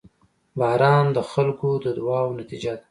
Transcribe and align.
•باران 0.59 1.05
د 1.17 1.19
خلکو 1.31 1.69
د 1.83 1.85
دعاوو 1.97 2.37
نتیجه 2.41 2.71
ده. 2.77 2.79